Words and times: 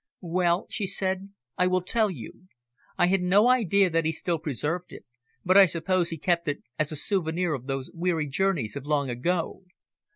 "Well," 0.33 0.65
she 0.71 0.87
said, 0.87 1.29
"I 1.59 1.67
will 1.67 1.83
tell 1.83 2.09
you. 2.09 2.47
I 2.97 3.05
had 3.05 3.21
no 3.21 3.47
idea 3.49 3.87
that 3.91 4.03
he 4.03 4.11
still 4.11 4.39
preserved 4.39 4.91
it, 4.93 5.05
but 5.45 5.57
I 5.57 5.67
suppose 5.67 6.09
he 6.09 6.17
kept 6.17 6.47
it 6.47 6.63
as 6.79 6.91
a 6.91 6.95
souvenir 6.95 7.53
of 7.53 7.67
those 7.67 7.91
weary 7.93 8.25
journeys 8.27 8.75
of 8.75 8.87
long 8.87 9.11
ago. 9.11 9.61